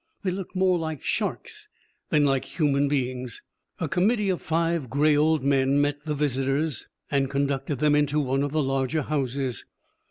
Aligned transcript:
They 0.23 0.31
looked 0.31 0.55
more 0.55 0.79
like 0.79 1.03
sharks 1.03 1.69
than 2.09 2.25
like 2.25 2.57
human 2.57 2.87
beings. 2.87 3.43
A 3.79 3.87
committee 3.87 4.29
of 4.29 4.41
five 4.41 4.89
gray 4.89 5.15
old 5.15 5.43
men 5.43 5.79
met 5.79 6.05
the 6.05 6.15
visitors, 6.15 6.87
and 7.11 7.29
conducted 7.29 7.75
them 7.75 7.93
into 7.93 8.19
one 8.19 8.41
of 8.41 8.51
the 8.51 8.63
larger 8.63 9.03
houses. 9.03 9.63